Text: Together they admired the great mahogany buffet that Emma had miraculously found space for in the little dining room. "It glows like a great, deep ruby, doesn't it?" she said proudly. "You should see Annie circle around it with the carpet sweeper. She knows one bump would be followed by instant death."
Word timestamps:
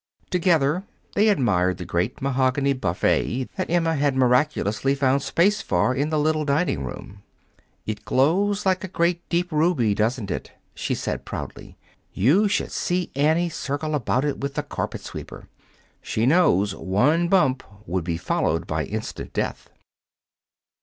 Together 0.31 0.83
they 1.13 1.29
admired 1.29 1.77
the 1.77 1.85
great 1.85 2.23
mahogany 2.23 2.73
buffet 2.73 3.47
that 3.55 3.69
Emma 3.69 3.93
had 3.95 4.15
miraculously 4.15 4.95
found 4.95 5.21
space 5.21 5.61
for 5.61 5.93
in 5.93 6.09
the 6.09 6.17
little 6.17 6.43
dining 6.43 6.83
room. 6.83 7.21
"It 7.85 8.03
glows 8.03 8.65
like 8.65 8.83
a 8.83 8.87
great, 8.87 9.21
deep 9.29 9.51
ruby, 9.51 9.93
doesn't 9.93 10.31
it?" 10.31 10.53
she 10.73 10.95
said 10.95 11.23
proudly. 11.23 11.77
"You 12.13 12.47
should 12.47 12.71
see 12.71 13.11
Annie 13.15 13.49
circle 13.49 13.95
around 13.95 14.25
it 14.25 14.39
with 14.39 14.55
the 14.55 14.63
carpet 14.63 15.01
sweeper. 15.01 15.47
She 16.01 16.25
knows 16.25 16.73
one 16.73 17.27
bump 17.27 17.63
would 17.85 18.03
be 18.03 18.17
followed 18.17 18.65
by 18.65 18.85
instant 18.85 19.33
death." 19.33 19.69